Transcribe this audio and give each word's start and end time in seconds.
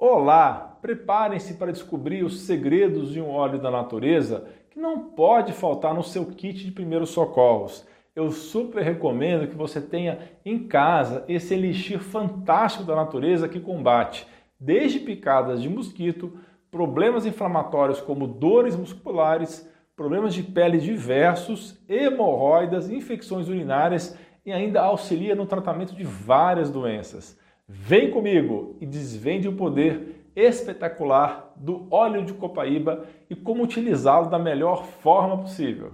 Olá! 0.00 0.78
Preparem-se 0.80 1.54
para 1.54 1.72
descobrir 1.72 2.22
os 2.22 2.42
segredos 2.42 3.10
de 3.10 3.20
um 3.20 3.30
óleo 3.30 3.58
da 3.58 3.68
natureza 3.68 4.46
que 4.70 4.78
não 4.78 5.08
pode 5.08 5.52
faltar 5.52 5.92
no 5.92 6.04
seu 6.04 6.24
kit 6.24 6.64
de 6.64 6.70
primeiros 6.70 7.10
socorros. 7.10 7.84
Eu 8.14 8.30
super 8.30 8.84
recomendo 8.84 9.48
que 9.48 9.56
você 9.56 9.80
tenha 9.80 10.20
em 10.44 10.68
casa 10.68 11.24
esse 11.26 11.52
elixir 11.52 11.98
fantástico 11.98 12.84
da 12.84 12.94
natureza 12.94 13.48
que 13.48 13.58
combate 13.58 14.24
desde 14.60 15.00
picadas 15.00 15.60
de 15.60 15.68
mosquito, 15.68 16.32
problemas 16.70 17.26
inflamatórios 17.26 18.00
como 18.00 18.28
dores 18.28 18.76
musculares, 18.76 19.68
problemas 19.96 20.32
de 20.32 20.44
pele 20.44 20.78
diversos, 20.78 21.76
hemorroidas, 21.88 22.88
infecções 22.88 23.48
urinárias 23.48 24.16
e 24.46 24.52
ainda 24.52 24.80
auxilia 24.80 25.34
no 25.34 25.44
tratamento 25.44 25.96
de 25.96 26.04
várias 26.04 26.70
doenças. 26.70 27.36
Vem 27.70 28.10
comigo 28.10 28.76
e 28.80 28.86
desvende 28.86 29.46
o 29.46 29.54
poder 29.54 30.24
espetacular 30.34 31.52
do 31.54 31.86
óleo 31.92 32.24
de 32.24 32.32
copaíba 32.32 33.06
e 33.28 33.36
como 33.36 33.62
utilizá-lo 33.62 34.30
da 34.30 34.38
melhor 34.38 34.84
forma 34.84 35.36
possível. 35.36 35.92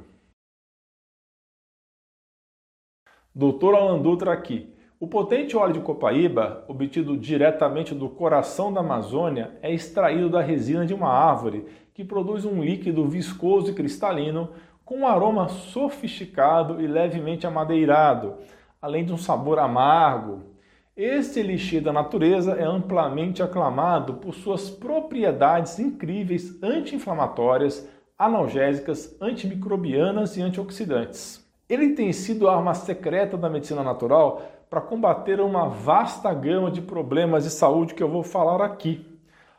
Doutor 3.35 3.75
Alan 3.75 4.01
Dutra 4.01 4.33
aqui. 4.33 4.73
O 5.01 5.09
potente 5.09 5.57
óleo 5.57 5.73
de 5.73 5.81
copaíba, 5.81 6.65
obtido 6.69 7.17
diretamente 7.17 7.93
do 7.93 8.09
coração 8.09 8.73
da 8.73 8.79
Amazônia, 8.79 9.59
é 9.61 9.75
extraído 9.75 10.31
da 10.31 10.41
resina 10.41 10.87
de 10.87 10.95
uma 10.95 11.09
árvore 11.09 11.67
que 11.93 12.05
produz 12.05 12.45
um 12.45 12.63
líquido 12.63 13.09
viscoso 13.09 13.73
e 13.73 13.75
cristalino 13.75 14.51
com 14.85 14.99
um 14.99 15.07
aroma 15.07 15.49
sofisticado 15.49 16.81
e 16.81 16.87
levemente 16.87 17.47
amadeirado, 17.47 18.37
além 18.81 19.05
de 19.05 19.13
um 19.13 19.19
sabor 19.19 19.59
amargo. 19.59 20.54
Este 20.97 21.41
elixir 21.41 21.83
da 21.83 21.93
natureza 21.93 22.53
é 22.53 22.63
amplamente 22.63 23.43
aclamado 23.43 24.15
por 24.15 24.33
suas 24.33 24.71
propriedades 24.71 25.81
incríveis 25.81 26.57
anti-inflamatórias, 26.63 27.89
analgésicas, 28.17 29.17
antimicrobianas 29.21 30.37
e 30.37 30.43
antioxidantes. 30.43 31.45
Ele 31.69 31.95
tem 31.95 32.13
sido 32.13 32.49
a 32.49 32.57
arma 32.57 32.75
secreta 32.75 33.37
da 33.37 33.51
medicina 33.51 33.83
natural 33.83 34.41
para 34.71 34.81
combater 34.81 35.41
uma 35.41 35.69
vasta 35.69 36.33
gama 36.33 36.71
de 36.71 36.81
problemas 36.81 37.43
de 37.43 37.51
saúde 37.51 37.95
que 37.95 38.03
eu 38.03 38.09
vou 38.09 38.23
falar 38.23 38.65
aqui. 38.65 39.05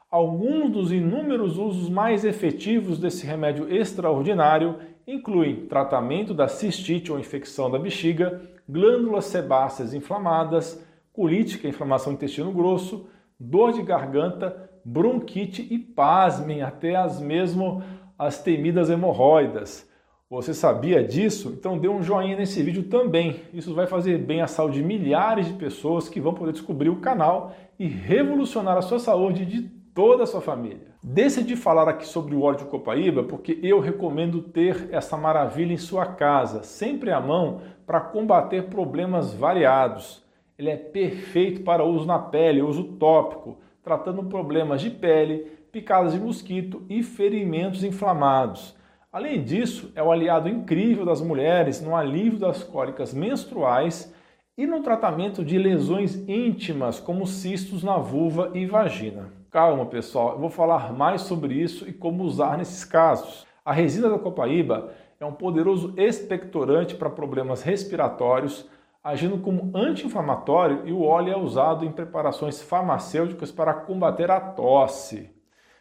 Alguns 0.09 0.71
dos 0.71 0.91
inúmeros 0.93 1.57
usos 1.57 1.89
mais 1.89 2.23
efetivos 2.23 2.97
desse 2.97 3.25
remédio 3.27 3.69
extraordinário 3.69 4.77
incluem 5.05 5.65
tratamento 5.65 6.33
da 6.33 6.47
cistite 6.47 7.11
ou 7.11 7.19
infecção 7.19 7.69
da 7.69 7.77
bexiga, 7.77 8.41
glândulas 8.69 9.25
sebáceas 9.25 9.93
inflamadas, 9.93 10.84
colite, 11.15 11.57
que 11.57 11.65
é 11.65 11.69
inflamação 11.69 12.11
do 12.11 12.17
intestino 12.17 12.51
grosso, 12.51 13.07
dor 13.39 13.71
de 13.71 13.81
garganta, 13.81 14.69
bronquite 14.83 15.65
e, 15.69 15.79
pasmem, 15.79 16.61
até 16.61 16.95
as 16.95 17.19
mesmo 17.19 17.81
as 18.17 18.41
temidas 18.41 18.89
hemorroidas. 18.89 19.89
Você 20.29 20.53
sabia 20.53 21.03
disso? 21.03 21.55
Então 21.57 21.77
dê 21.77 21.87
um 21.87 22.01
joinha 22.01 22.35
nesse 22.35 22.61
vídeo 22.63 22.83
também. 22.83 23.41
Isso 23.53 23.73
vai 23.75 23.87
fazer 23.87 24.17
bem 24.17 24.41
à 24.41 24.47
saúde 24.47 24.81
de 24.81 24.85
milhares 24.85 25.47
de 25.47 25.53
pessoas 25.53 26.09
que 26.09 26.19
vão 26.19 26.33
poder 26.33 26.51
descobrir 26.51 26.89
o 26.89 26.99
canal 26.99 27.53
e 27.77 27.87
revolucionar 27.87 28.75
a 28.75 28.81
sua 28.81 28.99
saúde 28.99 29.45
de 29.45 29.61
toda 29.93 30.23
a 30.23 30.25
sua 30.25 30.41
família. 30.41 30.95
Decidi 31.01 31.55
falar 31.55 31.87
aqui 31.87 32.07
sobre 32.07 32.33
o 32.33 32.41
óleo 32.41 32.57
de 32.57 32.65
copaíba 32.65 33.23
porque 33.23 33.59
eu 33.61 33.79
recomendo 33.79 34.41
ter 34.41 34.89
essa 34.91 35.15
maravilha 35.15 35.73
em 35.73 35.77
sua 35.77 36.05
casa, 36.07 36.63
sempre 36.63 37.11
à 37.11 37.21
mão, 37.21 37.61
para 37.85 38.01
combater 38.01 38.63
problemas 38.63 39.31
variados. 39.31 40.24
Ele 40.57 40.69
é 40.69 40.77
perfeito 40.77 41.61
para 41.63 41.83
uso 41.83 42.05
na 42.05 42.17
pele, 42.17 42.61
uso 42.61 42.83
tópico, 42.83 43.57
tratando 43.83 44.23
problemas 44.23 44.81
de 44.81 44.89
pele, 44.89 45.51
picadas 45.71 46.13
de 46.13 46.19
mosquito 46.19 46.83
e 46.89 47.03
ferimentos 47.03 47.83
inflamados. 47.83 48.75
Além 49.11 49.43
disso, 49.43 49.91
é 49.95 50.01
o 50.01 50.11
aliado 50.11 50.47
incrível 50.47 51.05
das 51.05 51.21
mulheres 51.21 51.81
no 51.81 51.95
alívio 51.95 52.39
das 52.39 52.63
cólicas 52.63 53.13
menstruais 53.13 54.13
e 54.57 54.65
no 54.65 54.81
tratamento 54.81 55.43
de 55.43 55.57
lesões 55.57 56.15
íntimas, 56.27 56.99
como 56.99 57.27
cistos 57.27 57.83
na 57.83 57.97
vulva 57.97 58.51
e 58.53 58.65
vagina. 58.65 59.33
Calma, 59.51 59.85
pessoal, 59.85 60.33
eu 60.33 60.39
vou 60.39 60.49
falar 60.49 60.93
mais 60.93 61.21
sobre 61.21 61.53
isso 61.53 61.87
e 61.87 61.93
como 61.93 62.23
usar 62.23 62.57
nesses 62.57 62.85
casos. 62.85 63.45
A 63.63 63.73
resina 63.73 64.09
da 64.09 64.19
copaíba 64.19 64.91
é 65.19 65.25
um 65.25 65.33
poderoso 65.33 65.93
expectorante 65.97 66.95
para 66.95 67.09
problemas 67.09 67.61
respiratórios, 67.61 68.69
agindo 69.05 69.37
como 69.37 69.69
anti-inflamatório 69.75 70.81
e 70.83 70.91
o 70.91 71.03
óleo 71.03 71.31
é 71.31 71.37
usado 71.37 71.85
em 71.85 71.91
preparações 71.91 72.63
farmacêuticas 72.63 73.51
para 73.51 73.71
combater 73.71 74.31
a 74.31 74.39
tosse. 74.39 75.29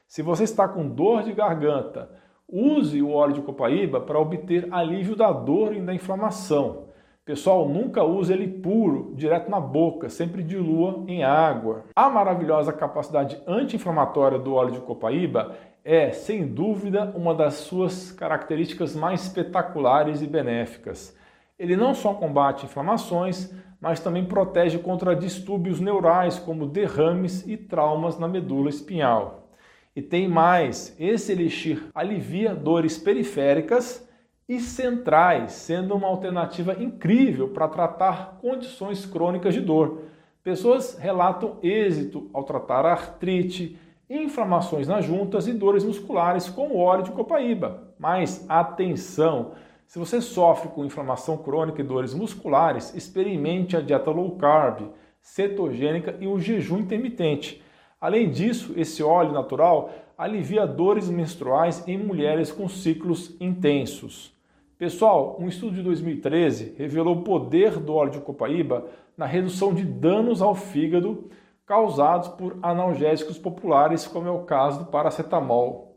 Se 0.06 0.20
você 0.20 0.44
está 0.44 0.68
com 0.68 0.86
dor 0.86 1.22
de 1.22 1.32
garganta, 1.32 2.10
use 2.46 3.00
o 3.00 3.10
óleo 3.10 3.32
de 3.32 3.40
copaíba 3.40 3.98
para 3.98 4.18
obter 4.18 4.68
alívio 4.70 5.16
da 5.16 5.32
dor 5.32 5.74
e 5.74 5.80
da 5.80 5.94
inflamação. 5.94 6.88
Pessoal, 7.24 7.66
nunca 7.66 8.04
use 8.04 8.30
ele 8.30 8.46
puro, 8.46 9.14
direto 9.14 9.50
na 9.50 9.58
boca, 9.58 10.10
sempre 10.10 10.42
dilua 10.42 11.02
em 11.08 11.24
água. 11.24 11.84
A 11.96 12.10
maravilhosa 12.10 12.74
capacidade 12.74 13.40
anti-inflamatória 13.46 14.38
do 14.38 14.52
óleo 14.52 14.72
de 14.72 14.80
copaíba 14.80 15.56
é, 15.82 16.10
sem 16.10 16.46
dúvida, 16.46 17.10
uma 17.16 17.34
das 17.34 17.54
suas 17.54 18.12
características 18.12 18.94
mais 18.94 19.22
espetaculares 19.22 20.20
e 20.20 20.26
benéficas. 20.26 21.16
Ele 21.58 21.76
não 21.76 21.94
só 21.94 22.12
combate 22.14 22.66
inflamações, 22.66 23.54
mas 23.80 24.00
também 24.00 24.24
protege 24.24 24.78
contra 24.78 25.14
distúrbios 25.14 25.78
neurais 25.78 26.38
como 26.38 26.66
derrames 26.66 27.46
e 27.46 27.56
traumas 27.56 28.18
na 28.18 28.26
medula 28.26 28.68
espinhal. 28.68 29.48
E 29.94 30.02
tem 30.02 30.26
mais, 30.26 30.96
esse 30.98 31.30
elixir 31.30 31.84
alivia 31.94 32.54
dores 32.54 32.98
periféricas 32.98 34.08
e 34.48 34.58
centrais, 34.58 35.52
sendo 35.52 35.94
uma 35.94 36.08
alternativa 36.08 36.74
incrível 36.82 37.48
para 37.48 37.68
tratar 37.68 38.38
condições 38.40 39.06
crônicas 39.06 39.54
de 39.54 39.60
dor. 39.60 40.02
Pessoas 40.42 40.98
relatam 40.98 41.58
êxito 41.62 42.28
ao 42.34 42.42
tratar 42.42 42.84
artrite, 42.84 43.78
inflamações 44.10 44.88
nas 44.88 45.04
juntas 45.04 45.46
e 45.46 45.52
dores 45.52 45.84
musculares 45.84 46.48
com 46.48 46.66
o 46.68 46.78
óleo 46.78 47.04
de 47.04 47.12
copaíba. 47.12 47.94
Mas 47.98 48.44
atenção! 48.48 49.52
Se 49.86 49.98
você 49.98 50.20
sofre 50.20 50.68
com 50.68 50.84
inflamação 50.84 51.36
crônica 51.36 51.80
e 51.80 51.84
dores 51.84 52.14
musculares, 52.14 52.94
experimente 52.94 53.76
a 53.76 53.80
dieta 53.80 54.10
low 54.10 54.36
carb, 54.36 54.88
cetogênica 55.20 56.16
e 56.20 56.26
o 56.26 56.38
jejum 56.38 56.78
intermitente. 56.78 57.62
Além 58.00 58.30
disso, 58.30 58.74
esse 58.76 59.02
óleo 59.02 59.32
natural 59.32 59.90
alivia 60.16 60.66
dores 60.66 61.08
menstruais 61.08 61.86
em 61.88 61.98
mulheres 61.98 62.52
com 62.52 62.68
ciclos 62.68 63.36
intensos. 63.40 64.32
Pessoal, 64.76 65.36
um 65.40 65.48
estudo 65.48 65.76
de 65.76 65.82
2013 65.82 66.74
revelou 66.76 67.16
o 67.16 67.22
poder 67.22 67.78
do 67.78 67.94
óleo 67.94 68.10
de 68.10 68.20
copaíba 68.20 68.86
na 69.16 69.24
redução 69.24 69.72
de 69.72 69.84
danos 69.84 70.42
ao 70.42 70.54
fígado 70.54 71.30
causados 71.64 72.28
por 72.28 72.58
analgésicos 72.62 73.38
populares, 73.38 74.06
como 74.06 74.28
é 74.28 74.30
o 74.30 74.44
caso 74.44 74.80
do 74.80 74.86
paracetamol. 74.86 75.96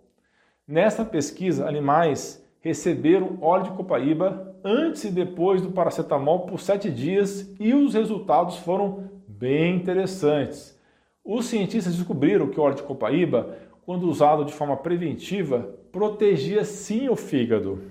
Nesta 0.66 1.04
pesquisa, 1.04 1.68
animais 1.68 2.47
receberam 2.62 3.38
óleo 3.42 3.66
de 3.66 3.72
copaíba 3.72 4.56
antes 4.64 5.04
e 5.06 5.12
depois 5.12 5.62
do 5.62 5.72
paracetamol 5.72 6.42
por 6.42 6.60
sete 6.60 6.90
dias 6.90 7.54
e 7.60 7.74
os 7.74 7.94
resultados 7.94 8.58
foram 8.58 9.10
bem 9.28 9.76
interessantes. 9.76 10.78
Os 11.24 11.46
cientistas 11.46 11.96
descobriram 11.96 12.48
que 12.48 12.60
o 12.60 12.64
óleo 12.64 12.76
de 12.76 12.84
copaíba, 12.84 13.58
quando 13.86 14.10
usado 14.10 14.46
de 14.46 14.54
forma 14.54 14.78
preventiva, 14.78 15.70
protegia 15.92 16.64
sim 16.64 17.10
o 17.10 17.16
fígado. 17.16 17.82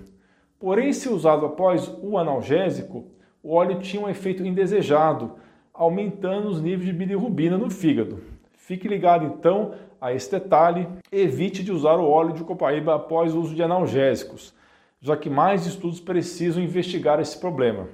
Porém, 0.59 0.91
se 0.91 1.07
usado 1.07 1.45
após 1.45 1.87
o 2.01 2.17
analgésico, 2.17 3.05
o 3.43 3.53
óleo 3.53 3.79
tinha 3.79 4.01
um 4.01 4.09
efeito 4.09 4.45
indesejado, 4.45 5.33
aumentando 5.73 6.47
os 6.49 6.59
níveis 6.59 6.85
de 6.85 6.93
bilirrubina 6.93 7.57
no 7.57 7.69
fígado. 7.69 8.19
Fique 8.67 8.85
ligado 8.85 9.23
então 9.23 9.75
a 10.01 10.11
este 10.11 10.37
detalhe, 10.37 10.89
evite 11.09 11.63
de 11.63 11.71
usar 11.71 11.95
o 11.95 12.09
óleo 12.09 12.33
de 12.33 12.43
copaíba 12.43 12.93
após 12.93 13.33
o 13.33 13.39
uso 13.39 13.55
de 13.55 13.63
analgésicos, 13.63 14.53
já 14.99 15.15
que 15.15 15.29
mais 15.29 15.65
estudos 15.65 16.01
precisam 16.01 16.61
investigar 16.61 17.17
esse 17.21 17.39
problema. 17.39 17.87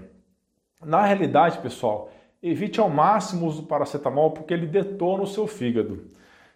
Na 0.83 1.05
realidade, 1.05 1.59
pessoal, 1.59 2.09
evite 2.41 2.79
ao 2.79 2.89
máximo 2.89 3.45
o 3.45 3.49
uso 3.49 3.61
do 3.61 3.67
paracetamol 3.67 4.31
porque 4.31 4.51
ele 4.51 4.65
detona 4.65 5.21
o 5.21 5.27
seu 5.27 5.45
fígado. 5.45 6.05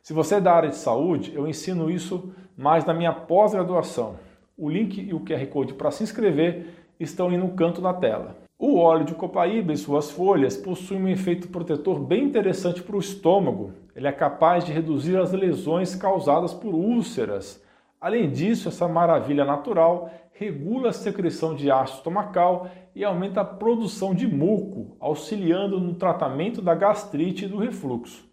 Se 0.02 0.14
você 0.14 0.38
é 0.38 0.42
da 0.42 0.52
área 0.52 0.70
de 0.70 0.78
saúde, 0.78 1.32
eu 1.36 1.48
ensino 1.48 1.88
isso 1.88 2.34
mais 2.58 2.84
na 2.86 2.96
minha 2.96 3.14
pós-graduação. 3.14 4.16
O 4.58 4.68
link 4.68 5.00
e 5.00 5.14
o 5.14 5.20
QR 5.20 5.46
Code 5.46 5.76
para 5.76 5.92
se 5.92 6.02
inscrever 6.02 6.66
estão 7.00 7.30
aí 7.30 7.38
no 7.38 7.50
canto 7.50 7.82
da 7.82 7.94
tela. 7.94 8.47
O 8.60 8.80
óleo 8.80 9.06
de 9.06 9.14
copaíba 9.14 9.72
e 9.72 9.78
suas 9.78 10.10
folhas 10.10 10.58
possuem 10.58 11.04
um 11.04 11.08
efeito 11.08 11.48
protetor 11.48 12.00
bem 12.00 12.24
interessante 12.24 12.82
para 12.82 12.96
o 12.96 13.00
estômago. 13.00 13.74
Ele 13.96 14.08
é 14.08 14.12
capaz 14.12 14.66
de 14.66 14.72
reduzir 14.72 15.16
as 15.16 15.32
lesões 15.32 15.94
causadas 15.94 16.56
por 16.56 16.74
úlceras. 16.74 17.64
Além 18.02 18.32
disso, 18.32 18.68
essa 18.68 18.88
maravilha 18.88 19.46
natural 19.46 20.10
regula 20.32 20.90
a 20.90 20.94
secreção 20.94 21.54
de 21.54 21.70
ácido 21.70 22.00
estomacal 22.00 22.68
e 22.96 23.04
aumenta 23.04 23.42
a 23.42 23.46
produção 23.46 24.16
de 24.16 24.28
muco, 24.28 24.98
auxiliando 25.00 25.80
no 25.80 25.94
tratamento 25.94 26.60
da 26.60 26.74
gastrite 26.74 27.46
e 27.46 27.48
do 27.48 27.58
refluxo. 27.58 28.26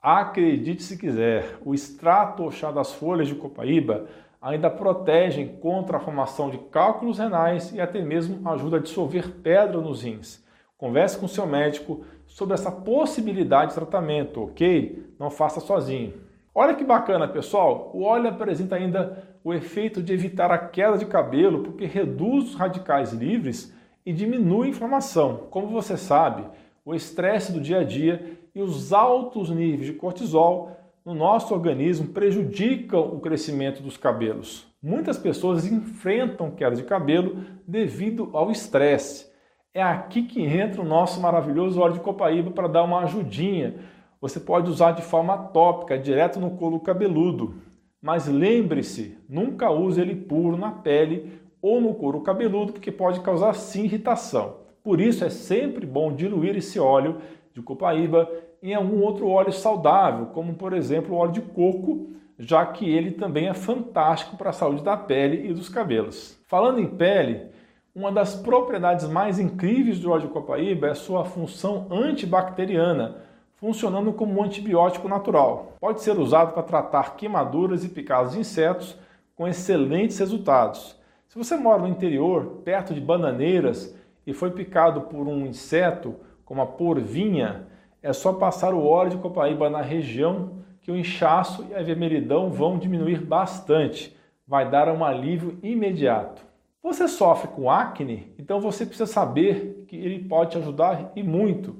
Acredite 0.00 0.82
se 0.82 0.98
quiser, 0.98 1.58
o 1.64 1.72
extrato 1.72 2.42
ou 2.42 2.50
chá 2.50 2.72
das 2.72 2.92
folhas 2.92 3.28
de 3.28 3.36
copaíba 3.36 4.08
ainda 4.42 4.68
protegem 4.68 5.46
contra 5.46 5.98
a 5.98 6.00
formação 6.00 6.50
de 6.50 6.58
cálculos 6.58 7.18
renais 7.18 7.72
e 7.72 7.80
até 7.80 8.02
mesmo 8.02 8.46
ajuda 8.50 8.78
a 8.78 8.80
dissolver 8.80 9.30
pedra 9.40 9.80
nos 9.80 10.02
rins. 10.02 10.44
Converse 10.76 11.16
com 11.16 11.28
seu 11.28 11.46
médico 11.46 12.04
sobre 12.26 12.54
essa 12.54 12.72
possibilidade 12.72 13.68
de 13.68 13.76
tratamento, 13.76 14.42
ok? 14.42 15.14
Não 15.16 15.30
faça 15.30 15.60
sozinho. 15.60 16.14
Olha 16.52 16.74
que 16.74 16.82
bacana, 16.82 17.28
pessoal! 17.28 17.92
O 17.94 18.02
óleo 18.02 18.28
apresenta 18.28 18.74
ainda 18.74 19.22
o 19.44 19.54
efeito 19.54 20.02
de 20.02 20.12
evitar 20.12 20.50
a 20.50 20.58
queda 20.58 20.98
de 20.98 21.06
cabelo 21.06 21.62
porque 21.62 21.86
reduz 21.86 22.50
os 22.50 22.54
radicais 22.56 23.12
livres 23.12 23.72
e 24.04 24.12
diminui 24.12 24.66
a 24.66 24.70
inflamação. 24.70 25.46
Como 25.50 25.68
você 25.68 25.96
sabe, 25.96 26.44
o 26.84 26.94
estresse 26.94 27.52
do 27.52 27.60
dia 27.60 27.78
a 27.78 27.84
dia 27.84 28.38
e 28.52 28.60
os 28.60 28.92
altos 28.92 29.50
níveis 29.50 29.86
de 29.86 29.92
cortisol 29.92 30.76
no 31.04 31.14
nosso 31.14 31.52
organismo 31.52 32.08
prejudicam 32.08 33.00
o 33.00 33.20
crescimento 33.20 33.82
dos 33.82 33.96
cabelos. 33.96 34.66
Muitas 34.82 35.18
pessoas 35.18 35.66
enfrentam 35.66 36.50
queda 36.50 36.76
de 36.76 36.84
cabelo 36.84 37.44
devido 37.66 38.30
ao 38.32 38.50
estresse. 38.50 39.30
É 39.74 39.82
aqui 39.82 40.22
que 40.22 40.42
entra 40.42 40.80
o 40.80 40.86
nosso 40.86 41.20
maravilhoso 41.20 41.80
óleo 41.80 41.94
de 41.94 42.00
copaíba 42.00 42.50
para 42.50 42.68
dar 42.68 42.82
uma 42.82 43.00
ajudinha. 43.00 43.76
Você 44.20 44.38
pode 44.38 44.70
usar 44.70 44.92
de 44.92 45.02
forma 45.02 45.36
tópica, 45.36 45.98
direto 45.98 46.38
no 46.38 46.52
couro 46.52 46.78
cabeludo. 46.78 47.54
Mas 48.00 48.26
lembre-se, 48.26 49.16
nunca 49.28 49.70
use 49.70 50.00
ele 50.00 50.14
puro 50.14 50.56
na 50.56 50.70
pele 50.70 51.40
ou 51.60 51.80
no 51.80 51.94
couro 51.94 52.20
cabeludo, 52.20 52.72
porque 52.72 52.90
pode 52.90 53.20
causar 53.20 53.54
sim 53.54 53.84
irritação. 53.84 54.56
Por 54.82 55.00
isso 55.00 55.24
é 55.24 55.30
sempre 55.30 55.86
bom 55.86 56.12
diluir 56.12 56.56
esse 56.56 56.78
óleo 56.78 57.18
de 57.54 57.62
copaíba 57.62 58.28
em 58.62 58.74
algum 58.74 59.02
outro 59.02 59.28
óleo 59.28 59.52
saudável, 59.52 60.26
como 60.26 60.54
por 60.54 60.72
exemplo 60.72 61.14
o 61.14 61.18
óleo 61.18 61.32
de 61.32 61.40
coco, 61.40 62.10
já 62.38 62.64
que 62.64 62.88
ele 62.88 63.10
também 63.10 63.48
é 63.48 63.54
fantástico 63.54 64.36
para 64.36 64.50
a 64.50 64.52
saúde 64.52 64.82
da 64.82 64.96
pele 64.96 65.48
e 65.48 65.52
dos 65.52 65.68
cabelos. 65.68 66.38
Falando 66.46 66.78
em 66.78 66.86
pele, 66.86 67.50
uma 67.94 68.10
das 68.10 68.34
propriedades 68.34 69.06
mais 69.08 69.38
incríveis 69.38 69.98
do 69.98 70.10
óleo 70.10 70.22
de 70.22 70.28
copaíba 70.28 70.88
é 70.88 70.94
sua 70.94 71.24
função 71.24 71.88
antibacteriana, 71.90 73.16
funcionando 73.56 74.12
como 74.12 74.40
um 74.40 74.42
antibiótico 74.42 75.08
natural. 75.08 75.76
Pode 75.80 76.00
ser 76.00 76.18
usado 76.18 76.52
para 76.52 76.62
tratar 76.62 77.16
queimaduras 77.16 77.84
e 77.84 77.88
picadas 77.88 78.32
de 78.32 78.38
insetos 78.38 78.96
com 79.36 79.46
excelentes 79.46 80.18
resultados. 80.18 80.96
Se 81.28 81.36
você 81.36 81.56
mora 81.56 81.82
no 81.82 81.88
interior, 81.88 82.60
perto 82.64 82.94
de 82.94 83.00
bananeiras, 83.00 83.94
e 84.26 84.32
foi 84.32 84.50
picado 84.50 85.02
por 85.02 85.26
um 85.26 85.46
inseto, 85.46 86.14
como 86.44 86.62
a 86.62 86.66
porvinha, 86.66 87.66
é 88.02 88.12
só 88.12 88.32
passar 88.32 88.74
o 88.74 88.84
óleo 88.84 89.10
de 89.10 89.16
copaíba 89.18 89.70
na 89.70 89.80
região 89.80 90.62
que 90.80 90.90
o 90.90 90.96
inchaço 90.96 91.64
e 91.70 91.74
a 91.74 91.82
vermelhidão 91.82 92.50
vão 92.50 92.76
diminuir 92.76 93.24
bastante. 93.24 94.16
Vai 94.46 94.68
dar 94.68 94.88
um 94.88 95.04
alívio 95.04 95.58
imediato. 95.62 96.44
Você 96.82 97.06
sofre 97.06 97.48
com 97.48 97.70
acne, 97.70 98.34
então 98.36 98.60
você 98.60 98.84
precisa 98.84 99.06
saber 99.06 99.84
que 99.86 99.96
ele 99.96 100.28
pode 100.28 100.50
te 100.50 100.58
ajudar 100.58 101.12
e 101.14 101.22
muito. 101.22 101.76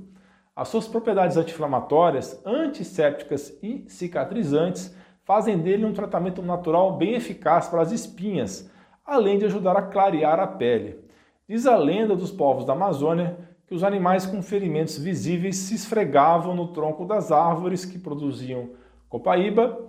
As 0.55 0.69
suas 0.69 0.87
propriedades 0.87 1.37
anti-inflamatórias, 1.37 2.41
antissépticas 2.47 3.59
e 3.61 3.85
cicatrizantes 3.89 4.95
fazem 5.25 5.59
dele 5.59 5.85
um 5.85 5.93
tratamento 5.93 6.41
natural 6.41 6.97
bem 6.97 7.15
eficaz 7.15 7.69
para 7.69 7.83
as 7.83 7.91
espinhas, 7.91 8.71
além 9.05 9.39
de 9.39 9.47
ajudar 9.47 9.77
a 9.77 9.83
clarear 9.83 10.39
a 10.39 10.47
pele. 10.47 11.01
Diz 11.49 11.67
a 11.67 11.77
lenda 11.77 12.15
dos 12.15 12.31
povos 12.31 12.65
da 12.65 12.75
Amazônia 12.75 13.37
que 13.73 13.77
os 13.77 13.83
animais 13.83 14.27
com 14.27 14.43
ferimentos 14.43 14.99
visíveis 14.99 15.57
se 15.57 15.75
esfregavam 15.75 16.55
no 16.55 16.75
tronco 16.75 17.07
das 17.07 17.33
árvores 17.33 17.87
que 17.87 17.99
produziam 17.99 18.69
copaíba, 19.09 19.81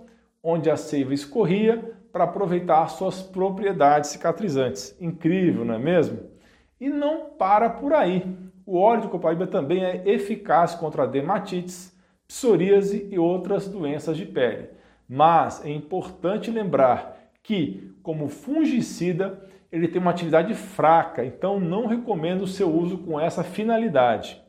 onde 0.42 0.70
a 0.70 0.76
seiva 0.78 1.12
escorria 1.12 1.92
para 2.10 2.24
aproveitar 2.24 2.88
suas 2.88 3.20
propriedades 3.20 4.08
cicatrizantes. 4.08 4.96
Incrível, 4.98 5.66
não 5.66 5.74
é 5.74 5.78
mesmo? 5.78 6.18
E 6.80 6.88
não 6.88 7.26
para 7.32 7.68
por 7.68 7.92
aí. 7.92 8.24
O 8.64 8.78
óleo 8.78 9.02
de 9.02 9.08
copaíba 9.08 9.46
também 9.46 9.84
é 9.84 10.02
eficaz 10.06 10.74
contra 10.74 11.06
dermatites, 11.06 11.94
psoríase 12.26 13.06
e 13.10 13.18
outras 13.18 13.68
doenças 13.68 14.16
de 14.16 14.24
pele. 14.24 14.70
Mas 15.06 15.62
é 15.62 15.68
importante 15.68 16.50
lembrar 16.50 17.18
que, 17.42 17.92
como 18.02 18.28
fungicida, 18.28 19.46
ele 19.74 19.88
tem 19.88 20.00
uma 20.00 20.12
atividade 20.12 20.54
fraca, 20.54 21.24
então 21.24 21.58
não 21.58 21.88
recomendo 21.88 22.42
o 22.42 22.46
seu 22.46 22.72
uso 22.72 22.98
com 22.98 23.18
essa 23.18 23.42
finalidade. 23.42 24.40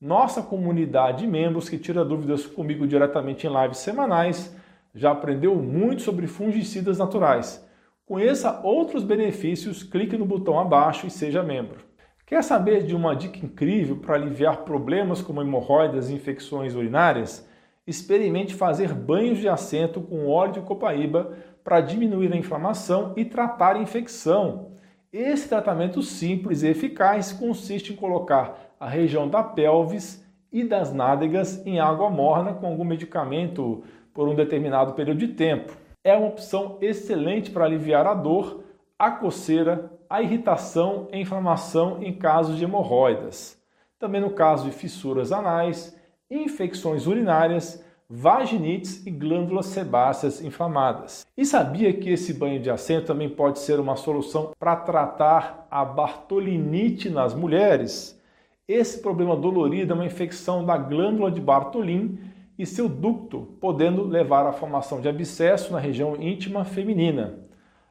Nossa 0.00 0.40
comunidade 0.40 1.24
de 1.24 1.26
membros 1.26 1.68
que 1.68 1.76
tira 1.76 2.04
dúvidas 2.04 2.46
comigo 2.46 2.86
diretamente 2.86 3.44
em 3.44 3.62
lives 3.62 3.78
semanais 3.78 4.56
já 4.94 5.10
aprendeu 5.10 5.56
muito 5.56 6.02
sobre 6.02 6.28
fungicidas 6.28 6.96
naturais. 6.96 7.66
Conheça 8.06 8.60
outros 8.62 9.02
benefícios, 9.02 9.82
clique 9.82 10.16
no 10.16 10.24
botão 10.24 10.60
abaixo 10.60 11.08
e 11.08 11.10
seja 11.10 11.42
membro. 11.42 11.80
Quer 12.24 12.44
saber 12.44 12.84
de 12.84 12.94
uma 12.94 13.16
dica 13.16 13.44
incrível 13.44 13.96
para 13.96 14.14
aliviar 14.14 14.58
problemas 14.58 15.20
como 15.20 15.42
hemorroidas 15.42 16.08
e 16.08 16.14
infecções 16.14 16.76
urinárias? 16.76 17.44
Experimente 17.84 18.54
fazer 18.54 18.94
banhos 18.94 19.38
de 19.38 19.48
assento 19.48 20.00
com 20.00 20.28
óleo 20.28 20.52
de 20.52 20.60
copaíba 20.60 21.36
para 21.68 21.82
diminuir 21.82 22.32
a 22.32 22.36
inflamação 22.36 23.12
e 23.14 23.26
tratar 23.26 23.76
a 23.76 23.78
infecção. 23.78 24.70
Esse 25.12 25.50
tratamento 25.50 26.02
simples 26.02 26.62
e 26.62 26.68
eficaz 26.68 27.30
consiste 27.30 27.92
em 27.92 27.96
colocar 27.96 28.72
a 28.80 28.88
região 28.88 29.28
da 29.28 29.42
pelvis 29.42 30.26
e 30.50 30.64
das 30.64 30.94
nádegas 30.94 31.60
em 31.66 31.78
água 31.78 32.08
morna 32.08 32.54
com 32.54 32.66
algum 32.66 32.84
medicamento 32.84 33.84
por 34.14 34.26
um 34.26 34.34
determinado 34.34 34.94
período 34.94 35.18
de 35.18 35.28
tempo. 35.28 35.76
É 36.02 36.16
uma 36.16 36.28
opção 36.28 36.78
excelente 36.80 37.50
para 37.50 37.66
aliviar 37.66 38.06
a 38.06 38.14
dor, 38.14 38.64
a 38.98 39.10
coceira, 39.10 39.92
a 40.08 40.22
irritação 40.22 41.06
e 41.12 41.20
inflamação 41.20 42.02
em 42.02 42.14
casos 42.14 42.56
de 42.56 42.64
hemorroidas. 42.64 43.62
Também 43.98 44.22
no 44.22 44.30
caso 44.30 44.64
de 44.64 44.70
fissuras 44.70 45.32
anais, 45.32 45.94
infecções 46.30 47.06
urinárias 47.06 47.84
vaginites 48.10 49.06
e 49.06 49.10
glândulas 49.10 49.66
sebáceas 49.66 50.42
inflamadas. 50.42 51.26
E 51.36 51.44
sabia 51.44 51.92
que 51.92 52.10
esse 52.10 52.32
banho 52.32 52.58
de 52.58 52.70
assento 52.70 53.08
também 53.08 53.28
pode 53.28 53.58
ser 53.58 53.78
uma 53.78 53.96
solução 53.96 54.52
para 54.58 54.76
tratar 54.76 55.66
a 55.70 55.84
bartolinite 55.84 57.10
nas 57.10 57.34
mulheres? 57.34 58.18
Esse 58.66 59.02
problema 59.02 59.36
dolorido 59.36 59.92
é 59.92 59.94
uma 59.94 60.06
infecção 60.06 60.64
da 60.64 60.78
glândula 60.78 61.30
de 61.30 61.40
Bartolin 61.40 62.18
e 62.58 62.64
seu 62.64 62.88
ducto, 62.88 63.56
podendo 63.60 64.04
levar 64.04 64.46
à 64.46 64.52
formação 64.52 65.00
de 65.00 65.08
abscesso 65.08 65.72
na 65.72 65.78
região 65.78 66.16
íntima 66.16 66.64
feminina. 66.64 67.40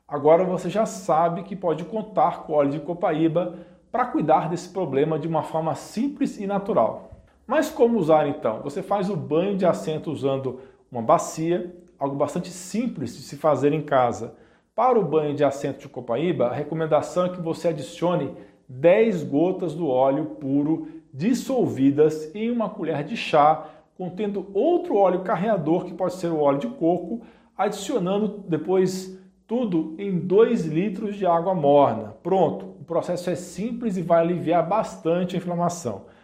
Agora 0.07 0.43
você 0.43 0.69
já 0.69 0.85
sabe 0.85 1.43
que 1.43 1.55
pode 1.55 1.83
contar 1.85 2.43
com 2.43 2.53
óleo 2.53 2.71
de 2.71 2.79
copaíba 2.79 3.55
para 3.91 4.05
cuidar 4.05 4.49
desse 4.49 4.69
problema 4.69 5.19
de 5.19 5.27
uma 5.27 5.43
forma 5.43 5.75
simples 5.75 6.39
e 6.39 6.47
natural. 6.47 7.16
Mas 7.47 7.69
como 7.69 7.97
usar 7.97 8.27
então? 8.27 8.61
Você 8.61 8.83
faz 8.83 9.09
o 9.09 9.15
banho 9.15 9.55
de 9.55 9.65
assento 9.65 10.11
usando 10.11 10.59
uma 10.91 11.01
bacia, 11.01 11.73
algo 11.97 12.17
bastante 12.17 12.49
simples 12.49 13.15
de 13.15 13.23
se 13.23 13.37
fazer 13.37 13.71
em 13.71 13.81
casa. 13.81 14.35
Para 14.75 14.99
o 14.99 15.05
banho 15.05 15.33
de 15.33 15.45
assento 15.45 15.79
de 15.79 15.87
copaíba, 15.87 16.47
a 16.47 16.53
recomendação 16.53 17.25
é 17.25 17.29
que 17.29 17.41
você 17.41 17.69
adicione 17.69 18.35
10 18.67 19.23
gotas 19.23 19.73
do 19.73 19.87
óleo 19.87 20.25
puro 20.25 20.89
dissolvidas 21.13 22.35
em 22.35 22.51
uma 22.51 22.69
colher 22.69 23.03
de 23.03 23.15
chá, 23.15 23.65
contendo 23.97 24.51
outro 24.53 24.97
óleo 24.97 25.21
carreador, 25.21 25.85
que 25.85 25.93
pode 25.93 26.15
ser 26.15 26.27
o 26.27 26.41
óleo 26.41 26.59
de 26.59 26.67
coco, 26.67 27.21
adicionando 27.57 28.43
depois 28.47 29.17
tudo 29.47 29.95
em 29.97 30.19
2 30.19 30.65
litros 30.65 31.15
de 31.15 31.25
água 31.25 31.55
morna. 31.55 32.13
Pronto, 32.21 32.65
o 32.79 32.83
processo 32.83 33.29
é 33.29 33.35
simples 33.35 33.95
e 33.95 34.01
vai 34.01 34.19
aliviar 34.19 34.67
bastante 34.67 35.35
a 35.35 35.39
inflamação. 35.39 36.16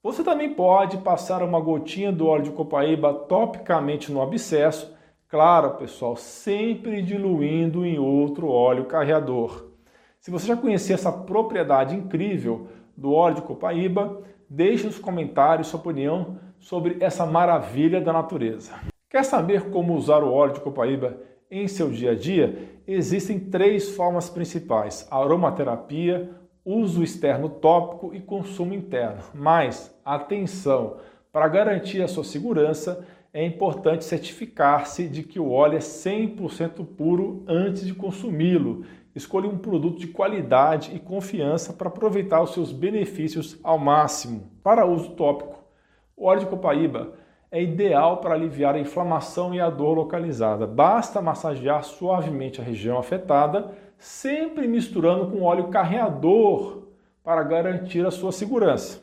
Você 0.00 0.22
também 0.22 0.54
pode 0.54 0.98
passar 0.98 1.42
uma 1.42 1.58
gotinha 1.58 2.12
do 2.12 2.28
óleo 2.28 2.44
de 2.44 2.50
copaíba 2.52 3.12
topicamente 3.12 4.12
no 4.12 4.22
abscesso, 4.22 4.94
claro, 5.28 5.72
pessoal, 5.72 6.14
sempre 6.14 7.02
diluindo 7.02 7.84
em 7.84 7.98
outro 7.98 8.48
óleo 8.48 8.84
carreador. 8.84 9.66
Se 10.20 10.30
você 10.30 10.46
já 10.46 10.56
conhecia 10.56 10.94
essa 10.94 11.10
propriedade 11.10 11.96
incrível 11.96 12.68
do 12.96 13.12
óleo 13.12 13.36
de 13.36 13.42
copaíba, 13.42 14.22
deixe 14.48 14.86
nos 14.86 15.00
comentários 15.00 15.66
sua 15.66 15.80
opinião 15.80 16.38
sobre 16.60 16.98
essa 17.00 17.26
maravilha 17.26 18.00
da 18.00 18.12
natureza. 18.12 18.74
Quer 19.10 19.24
saber 19.24 19.68
como 19.70 19.94
usar 19.94 20.22
o 20.22 20.32
óleo 20.32 20.54
de 20.54 20.60
copaíba 20.60 21.16
em 21.50 21.66
seu 21.66 21.90
dia 21.90 22.12
a 22.12 22.14
dia? 22.14 22.80
Existem 22.86 23.40
três 23.40 23.96
formas 23.96 24.30
principais: 24.30 25.08
aromaterapia, 25.10 26.30
uso 26.70 27.02
externo 27.02 27.48
tópico 27.48 28.14
e 28.14 28.20
consumo 28.20 28.74
interno. 28.74 29.22
Mas, 29.32 29.98
atenção, 30.04 30.98
para 31.32 31.48
garantir 31.48 32.02
a 32.02 32.08
sua 32.08 32.24
segurança, 32.24 33.06
é 33.32 33.42
importante 33.42 34.04
certificar-se 34.04 35.08
de 35.08 35.22
que 35.22 35.40
o 35.40 35.50
óleo 35.50 35.76
é 35.76 35.80
100% 35.80 36.84
puro 36.84 37.42
antes 37.48 37.86
de 37.86 37.94
consumi-lo. 37.94 38.84
Escolha 39.14 39.48
um 39.48 39.56
produto 39.56 39.98
de 39.98 40.08
qualidade 40.08 40.94
e 40.94 40.98
confiança 40.98 41.72
para 41.72 41.88
aproveitar 41.88 42.42
os 42.42 42.52
seus 42.52 42.70
benefícios 42.70 43.58
ao 43.64 43.78
máximo. 43.78 44.50
Para 44.62 44.84
uso 44.84 45.12
tópico, 45.12 45.64
o 46.14 46.26
óleo 46.26 46.40
de 46.40 46.46
copaíba 46.46 47.14
é 47.50 47.62
ideal 47.62 48.18
para 48.18 48.34
aliviar 48.34 48.74
a 48.74 48.80
inflamação 48.80 49.54
e 49.54 49.60
a 49.60 49.70
dor 49.70 49.94
localizada. 49.94 50.66
Basta 50.66 51.22
massagear 51.22 51.82
suavemente 51.82 52.60
a 52.60 52.64
região 52.64 52.98
afetada, 52.98 53.72
sempre 53.96 54.68
misturando 54.68 55.30
com 55.30 55.42
óleo 55.42 55.68
carreador 55.68 56.88
para 57.24 57.42
garantir 57.42 58.06
a 58.06 58.10
sua 58.10 58.32
segurança. 58.32 59.02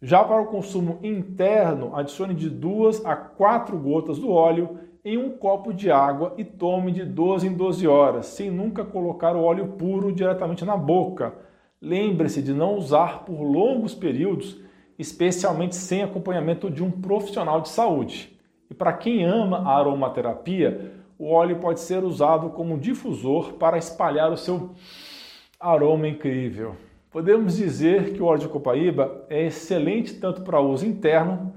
Já 0.00 0.22
para 0.22 0.42
o 0.42 0.46
consumo 0.46 0.98
interno, 1.02 1.96
adicione 1.96 2.34
de 2.34 2.50
2 2.50 3.04
a 3.04 3.16
4 3.16 3.78
gotas 3.78 4.18
do 4.18 4.30
óleo 4.30 4.78
em 5.02 5.16
um 5.16 5.30
copo 5.30 5.72
de 5.72 5.90
água 5.90 6.34
e 6.36 6.44
tome 6.44 6.92
de 6.92 7.04
12 7.04 7.46
em 7.46 7.54
12 7.54 7.86
horas, 7.86 8.26
sem 8.26 8.50
nunca 8.50 8.84
colocar 8.84 9.34
o 9.34 9.42
óleo 9.42 9.68
puro 9.68 10.12
diretamente 10.12 10.64
na 10.64 10.76
boca. 10.76 11.32
Lembre-se 11.80 12.42
de 12.42 12.52
não 12.52 12.76
usar 12.76 13.24
por 13.24 13.40
longos 13.40 13.94
períodos 13.94 14.60
especialmente 14.98 15.76
sem 15.76 16.02
acompanhamento 16.02 16.70
de 16.70 16.82
um 16.82 16.90
profissional 16.90 17.60
de 17.60 17.68
saúde. 17.68 18.36
E 18.70 18.74
para 18.74 18.92
quem 18.92 19.24
ama 19.24 19.58
a 19.58 19.78
aromaterapia, 19.78 20.92
o 21.18 21.30
óleo 21.30 21.58
pode 21.58 21.80
ser 21.80 22.04
usado 22.04 22.50
como 22.50 22.78
difusor 22.78 23.54
para 23.54 23.78
espalhar 23.78 24.32
o 24.32 24.36
seu 24.36 24.74
aroma 25.58 26.08
incrível. 26.08 26.76
Podemos 27.10 27.56
dizer 27.56 28.12
que 28.12 28.22
o 28.22 28.26
óleo 28.26 28.40
de 28.40 28.48
copaíba 28.48 29.24
é 29.30 29.46
excelente 29.46 30.14
tanto 30.14 30.42
para 30.42 30.60
uso 30.60 30.84
interno 30.84 31.52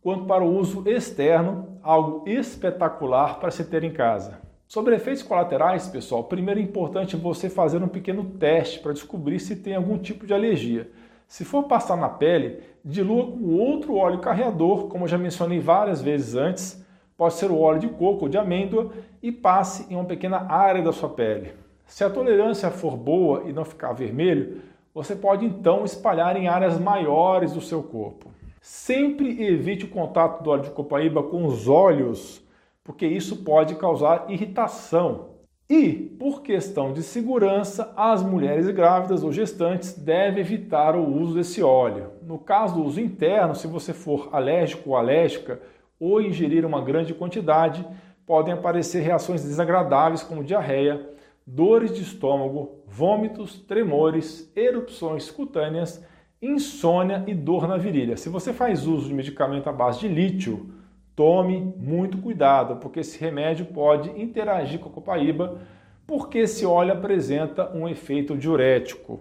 quanto 0.00 0.24
para 0.24 0.44
o 0.44 0.56
uso 0.56 0.88
externo, 0.88 1.78
algo 1.82 2.28
espetacular 2.28 3.38
para 3.38 3.50
se 3.50 3.64
ter 3.64 3.84
em 3.84 3.92
casa. 3.92 4.38
Sobre 4.66 4.94
efeitos 4.94 5.24
colaterais, 5.24 5.88
pessoal, 5.88 6.24
primeiro 6.24 6.60
é 6.60 6.62
importante 6.62 7.16
você 7.16 7.50
fazer 7.50 7.82
um 7.82 7.88
pequeno 7.88 8.24
teste 8.38 8.78
para 8.78 8.92
descobrir 8.92 9.40
se 9.40 9.56
tem 9.56 9.74
algum 9.74 9.98
tipo 9.98 10.26
de 10.26 10.32
alergia. 10.32 10.88
Se 11.30 11.44
for 11.44 11.62
passar 11.62 11.96
na 11.96 12.08
pele, 12.08 12.58
dilua 12.84 13.24
com 13.24 13.54
outro 13.54 13.94
óleo 13.94 14.18
carreador, 14.18 14.88
como 14.88 15.04
eu 15.04 15.08
já 15.08 15.16
mencionei 15.16 15.60
várias 15.60 16.02
vezes 16.02 16.34
antes, 16.34 16.84
pode 17.16 17.34
ser 17.34 17.52
o 17.52 17.60
óleo 17.60 17.78
de 17.78 17.86
coco 17.86 18.24
ou 18.24 18.28
de 18.28 18.36
amêndoa, 18.36 18.90
e 19.22 19.30
passe 19.30 19.86
em 19.88 19.94
uma 19.94 20.04
pequena 20.04 20.50
área 20.52 20.82
da 20.82 20.92
sua 20.92 21.08
pele. 21.08 21.52
Se 21.86 22.02
a 22.02 22.10
tolerância 22.10 22.68
for 22.72 22.96
boa 22.96 23.44
e 23.46 23.52
não 23.52 23.64
ficar 23.64 23.92
vermelho, 23.92 24.60
você 24.92 25.14
pode 25.14 25.46
então 25.46 25.84
espalhar 25.84 26.36
em 26.36 26.48
áreas 26.48 26.80
maiores 26.80 27.52
do 27.52 27.60
seu 27.60 27.80
corpo. 27.80 28.32
Sempre 28.60 29.40
evite 29.40 29.84
o 29.84 29.88
contato 29.88 30.42
do 30.42 30.50
óleo 30.50 30.64
de 30.64 30.70
copaíba 30.70 31.22
com 31.22 31.46
os 31.46 31.68
olhos, 31.68 32.44
porque 32.82 33.06
isso 33.06 33.44
pode 33.44 33.76
causar 33.76 34.24
irritação. 34.28 35.29
E, 35.70 35.92
por 36.18 36.42
questão 36.42 36.92
de 36.92 37.00
segurança, 37.00 37.92
as 37.96 38.24
mulheres 38.24 38.68
grávidas 38.70 39.22
ou 39.22 39.30
gestantes 39.30 39.92
devem 39.92 40.40
evitar 40.40 40.96
o 40.96 41.08
uso 41.08 41.36
desse 41.36 41.62
óleo. 41.62 42.10
No 42.26 42.40
caso 42.40 42.74
do 42.74 42.82
uso 42.82 43.00
interno, 43.00 43.54
se 43.54 43.68
você 43.68 43.92
for 43.92 44.30
alérgico 44.32 44.90
ou 44.90 44.96
alérgica 44.96 45.60
ou 46.00 46.20
ingerir 46.20 46.66
uma 46.66 46.82
grande 46.82 47.14
quantidade, 47.14 47.86
podem 48.26 48.52
aparecer 48.52 49.00
reações 49.00 49.44
desagradáveis 49.44 50.24
como 50.24 50.42
diarreia, 50.42 51.08
dores 51.46 51.94
de 51.94 52.02
estômago, 52.02 52.82
vômitos, 52.88 53.60
tremores, 53.60 54.52
erupções 54.56 55.30
cutâneas, 55.30 56.04
insônia 56.42 57.22
e 57.28 57.34
dor 57.34 57.68
na 57.68 57.76
virilha. 57.76 58.16
Se 58.16 58.28
você 58.28 58.52
faz 58.52 58.88
uso 58.88 59.06
de 59.06 59.14
medicamento 59.14 59.68
à 59.68 59.72
base 59.72 60.00
de 60.00 60.08
lítio, 60.08 60.79
Tome 61.14 61.74
muito 61.76 62.18
cuidado, 62.18 62.76
porque 62.76 63.00
esse 63.00 63.18
remédio 63.18 63.66
pode 63.66 64.10
interagir 64.20 64.78
com 64.78 64.88
a 64.88 64.92
copaíba, 64.92 65.60
porque 66.06 66.38
esse 66.38 66.64
óleo 66.64 66.92
apresenta 66.92 67.70
um 67.76 67.88
efeito 67.88 68.36
diurético. 68.36 69.20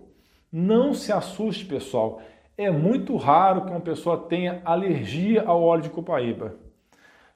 Não 0.52 0.94
se 0.94 1.12
assuste, 1.12 1.66
pessoal. 1.66 2.22
É 2.58 2.72
muito 2.72 3.16
raro 3.16 3.66
que 3.66 3.72
uma 3.72 3.80
pessoa 3.80 4.18
tenha 4.18 4.62
alergia 4.66 5.44
ao 5.44 5.62
óleo 5.62 5.84
de 5.84 5.90
copaíba. 5.90 6.56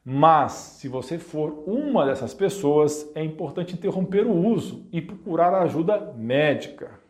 Mas, 0.04 0.52
se 0.52 0.88
você 0.90 1.18
for 1.18 1.64
uma 1.66 2.06
dessas 2.06 2.34
pessoas, 2.34 3.10
é 3.16 3.24
importante 3.24 3.74
interromper 3.74 4.26
o 4.26 4.36
uso 4.36 4.86
e 4.92 5.02
procurar 5.02 5.54
ajuda 5.54 6.14
médica. 6.18 7.03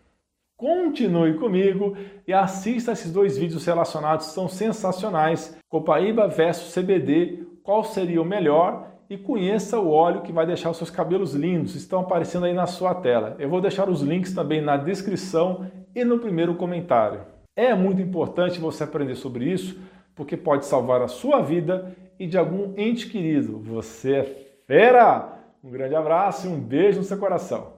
Continue 0.57 1.33
comigo 1.36 1.98
e 2.27 2.33
assista 2.33 2.91
esses 2.91 3.12
dois 3.12 3.38
vídeos 3.38 3.65
relacionados, 3.65 4.27
são 4.27 4.48
sensacionais. 4.48 5.57
Copaíba 5.67 6.27
versus 6.27 6.74
CBD, 6.74 7.43
qual 7.63 7.83
seria 7.83 8.22
o 8.22 8.25
melhor? 8.25 8.91
E 9.10 9.17
conheça 9.17 9.79
o 9.79 9.89
óleo 9.89 10.22
que 10.22 10.31
vai 10.31 10.45
deixar 10.45 10.69
os 10.69 10.77
seus 10.77 10.89
cabelos 10.89 11.33
lindos, 11.33 11.75
estão 11.75 12.01
aparecendo 12.01 12.45
aí 12.45 12.53
na 12.53 12.65
sua 12.65 12.95
tela. 12.95 13.36
Eu 13.39 13.50
vou 13.50 13.62
deixar 13.62 13.89
os 13.89 14.01
links 14.01 14.33
também 14.33 14.62
na 14.62 14.77
descrição 14.77 15.65
e 15.95 16.03
no 16.03 16.19
primeiro 16.19 16.55
comentário. 16.55 17.22
É 17.55 17.74
muito 17.75 18.01
importante 18.01 18.60
você 18.60 18.83
aprender 18.83 19.15
sobre 19.15 19.45
isso, 19.51 19.79
porque 20.15 20.38
pode 20.38 20.65
salvar 20.65 21.01
a 21.01 21.07
sua 21.07 21.41
vida 21.41 21.95
e 22.19 22.25
de 22.25 22.38
algum 22.38 22.74
ente 22.77 23.10
querido. 23.10 23.60
Você 23.60 24.13
é 24.13 24.24
fera! 24.65 25.39
Um 25.63 25.69
grande 25.69 25.95
abraço 25.95 26.48
e 26.48 26.50
um 26.50 26.60
beijo 26.60 27.00
no 27.00 27.05
seu 27.05 27.17
coração. 27.17 27.72